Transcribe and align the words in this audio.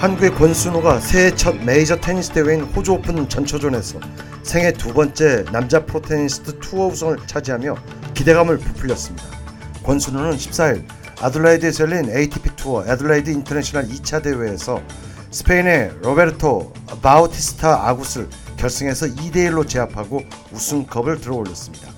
한국의 0.00 0.34
권순우가 0.34 0.98
새해 0.98 1.34
첫 1.34 1.56
메이저 1.62 1.94
테니스 1.94 2.30
대회인 2.32 2.62
호주 2.62 2.92
오픈 2.92 3.28
전초전에서 3.28 4.00
생애 4.42 4.72
두 4.72 4.94
번째 4.94 5.44
남자 5.52 5.84
프로테니스트 5.84 6.58
투어 6.58 6.86
우승을 6.86 7.18
차지하며 7.26 7.76
기대감을 8.14 8.56
부풀렸습니다. 8.56 9.22
권순우는 9.84 10.38
14일 10.38 10.86
애들레이드에서 11.20 11.84
열린 11.84 12.08
ATP 12.16 12.56
투어 12.56 12.82
애들레이드 12.86 13.28
인터내셔널 13.28 13.90
2차 13.90 14.22
대회에서 14.22 14.80
스페인의 15.32 15.98
로베르토 16.00 16.72
바우티스타 17.02 17.86
아굿을 17.86 18.30
결승에서 18.56 19.04
2대1로 19.04 19.68
제압하고 19.68 20.22
우승컵을 20.52 21.20
들어올렸습니다. 21.20 21.90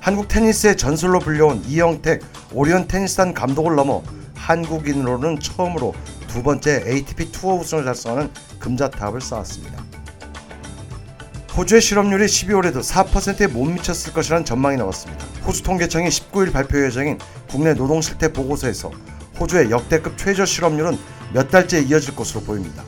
한국 0.00 0.26
테니스의 0.26 0.76
전설로 0.76 1.20
불려온 1.20 1.62
이형택 1.68 2.22
오리온 2.52 2.88
테니스단 2.88 3.34
감독을 3.34 3.76
넘어 3.76 4.02
한국인으로는 4.34 5.38
처음으로 5.38 5.94
두 6.36 6.42
번째 6.42 6.84
ATP 6.86 7.32
투어 7.32 7.54
우승을 7.54 7.86
달성하는 7.86 8.30
금자탑을 8.58 9.22
쌓았습니다. 9.22 9.82
호주의 11.56 11.80
실업률이 11.80 12.26
12월에도 12.26 12.82
4%에 12.82 13.46
못 13.46 13.64
미쳤을 13.64 14.12
것이라는 14.12 14.44
전망이 14.44 14.76
나왔습니다. 14.76 15.24
호주 15.46 15.62
통계청이 15.62 16.10
19일 16.10 16.52
발표 16.52 16.84
예정인 16.84 17.16
국내 17.48 17.72
노동 17.72 18.02
실태 18.02 18.30
보고서에서 18.30 18.90
호주의 19.40 19.70
역대급 19.70 20.18
최저 20.18 20.44
실업률은 20.44 20.98
몇 21.32 21.50
달째 21.50 21.80
이어질 21.80 22.14
것으로 22.14 22.42
보입니다. 22.42 22.84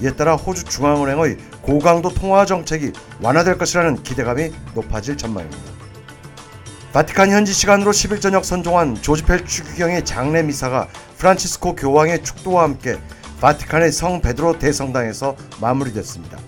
이에 0.00 0.12
따라 0.12 0.34
호주 0.34 0.64
중앙은행의 0.64 1.36
고강도 1.60 2.08
통화 2.08 2.46
정책이 2.46 2.92
완화될 3.20 3.58
것이라는 3.58 4.04
기대감이 4.04 4.52
높아질 4.74 5.18
전망입니다. 5.18 5.85
바티칸 6.96 7.30
현지 7.30 7.52
시간으로 7.52 7.90
10일 7.90 8.22
저녁 8.22 8.46
선종한 8.46 8.94
조지펠 8.94 9.44
추기경의 9.44 10.06
장례 10.06 10.42
미사가 10.42 10.88
프란치스코 11.18 11.76
교황의 11.76 12.24
축도와 12.24 12.62
함께 12.62 12.96
바티칸의 13.38 13.92
성 13.92 14.22
베드로 14.22 14.58
대성당에서 14.58 15.36
마무리됐습니다. 15.60 16.38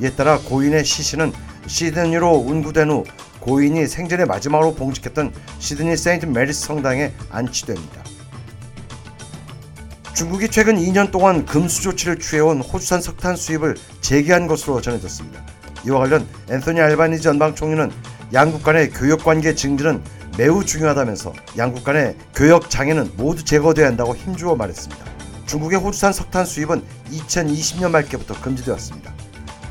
이에 0.00 0.10
따라 0.10 0.38
고인의 0.38 0.84
시신은 0.84 1.32
시드니로 1.66 2.34
운구된 2.34 2.88
후 2.88 3.02
고인이 3.40 3.88
생전에 3.88 4.26
마지막으로 4.26 4.76
봉직했던 4.76 5.32
시드니 5.58 5.96
세인트 5.96 6.26
메리스 6.26 6.66
성당에 6.66 7.12
안치됩니다. 7.30 8.04
중국이 10.14 10.48
최근 10.52 10.76
2년 10.76 11.10
동안 11.10 11.44
금수 11.44 11.82
조치를 11.82 12.20
취해온 12.20 12.60
호주산 12.60 13.00
석탄 13.00 13.34
수입을 13.34 13.74
재개한 14.02 14.46
것으로 14.46 14.80
전해졌습니다. 14.80 15.44
이와 15.84 15.98
관련 15.98 16.28
앤소니 16.48 16.80
알바니지 16.80 17.24
전방 17.24 17.56
총리는 17.56 17.90
양국 18.32 18.62
간의 18.62 18.90
교역 18.90 19.24
관계 19.24 19.54
증진은 19.54 20.02
매우 20.36 20.64
중요하다면서 20.64 21.32
양국 21.56 21.84
간의 21.84 22.16
교역 22.34 22.68
장애는 22.68 23.12
모두 23.16 23.44
제거돼야 23.44 23.86
한다고 23.86 24.16
힘주어 24.16 24.56
말했습니다. 24.56 25.04
중국의 25.46 25.78
호주산 25.78 26.12
석탄 26.12 26.44
수입은 26.44 26.82
2020년 27.12 27.90
말께부터 27.90 28.34
금지되었습니다. 28.40 29.14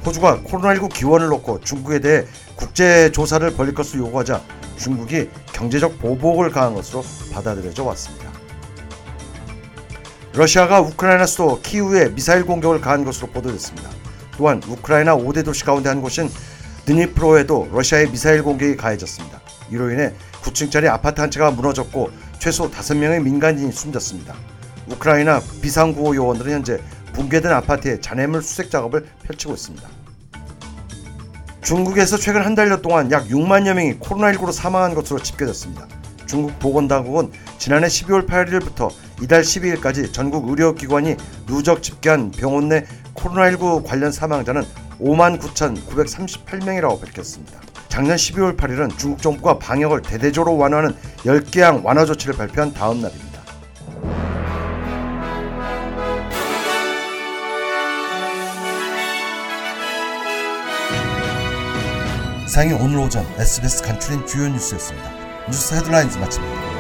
호주가 0.05 0.41
코로나19 0.43 0.93
기원을 0.93 1.27
놓고 1.27 1.61
중국에 1.61 1.99
대해 1.99 2.25
국제 2.55 3.11
조사를 3.11 3.53
벌일 3.55 3.73
것을 3.73 3.99
요구하자 3.99 4.41
중국이 4.77 5.29
경제적 5.51 5.99
보복을 5.99 6.51
가한 6.51 6.73
것으로 6.75 7.03
받아들여져 7.33 7.83
왔습니다. 7.83 8.31
러시아가 10.33 10.81
우크라이나 10.81 11.25
수도 11.25 11.59
키우에 11.61 12.09
미사일 12.09 12.45
공격을 12.45 12.81
가한 12.81 13.03
것으로 13.03 13.27
보도됐습니다. 13.27 13.89
또한 14.37 14.61
우크라이나 14.67 15.15
5대 15.15 15.43
도시 15.43 15.63
가운데 15.63 15.89
한 15.89 16.01
곳인 16.01 16.29
드니프로에도 16.85 17.69
러시아의 17.71 18.11
미사일 18.11 18.43
공격이 18.43 18.77
가해졌습니다. 18.77 19.41
이로 19.69 19.91
인해 19.91 20.13
9층짜리 20.43 20.87
아파트 20.87 21.21
한 21.21 21.31
채가 21.31 21.51
무너졌고 21.51 22.11
최소 22.39 22.69
5명의 22.69 23.21
민간인이 23.21 23.71
숨졌습니다. 23.71 24.35
우크라이나 24.87 25.41
비상구호 25.61 26.15
요원들은 26.15 26.51
현재 26.51 26.79
붕괴된 27.13 27.51
아파트의 27.51 28.01
잔해물 28.01 28.43
수색 28.43 28.69
작업을 28.69 29.07
펼치고 29.23 29.53
있습니다. 29.53 29.87
중국에서 31.63 32.17
최근 32.17 32.43
한 32.43 32.53
달여 32.53 32.77
동안 32.77 33.09
약 33.11 33.27
6만여 33.27 33.73
명이 33.73 33.99
코로나19로 33.99 34.51
사망한 34.51 34.93
것으로 34.93 35.19
집계됐습니다. 35.19 35.87
중국 36.27 36.59
보건당국은 36.59 37.31
지난해 37.57 37.87
12월 37.87 38.27
8일부터 38.27 38.91
이달 39.21 39.41
12일까지 39.41 40.13
전국 40.13 40.49
의료기관이 40.49 41.15
누적 41.47 41.81
집계한 41.81 42.29
병원 42.31 42.69
내 42.69 42.85
코로나19 43.15 43.83
관련 43.83 44.11
사망자는 44.11 44.63
5만 44.99 45.39
9,938명이라고 45.39 46.99
밝혔습니다. 47.01 47.59
작년 47.87 48.17
12월 48.17 48.57
8일은 48.57 48.97
중국 48.97 49.21
정부가 49.21 49.57
방역을 49.57 50.01
대대적으로 50.01 50.57
완화하는 50.57 50.95
10개항 51.19 51.83
완화 51.83 52.05
조치를 52.05 52.35
발표한 52.35 52.73
다음 52.73 53.01
날입니다. 53.01 53.35
이상이 62.45 62.71
오늘 62.73 62.99
오전 62.99 63.25
SBS 63.37 63.83
간추린 63.83 64.25
주요 64.25 64.47
뉴스였습니다. 64.47 65.11
뉴스 65.47 65.75
헤드라인즈 65.75 66.17
마칩니다. 66.17 66.74